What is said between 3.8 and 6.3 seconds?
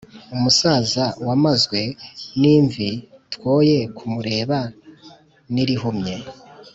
kumureba n’irihumye,